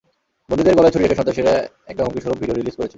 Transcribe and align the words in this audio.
বন্দীদের 0.49 0.75
গলায় 0.77 0.93
ছুরি 0.93 1.03
রেখে 1.03 1.17
সন্ত্রাসীরা 1.19 1.53
একটা 1.91 2.01
হুমকি 2.03 2.19
স্বরুপ 2.21 2.37
ভিডিও 2.41 2.55
রিলিজ 2.55 2.75
করেছে। 2.77 2.89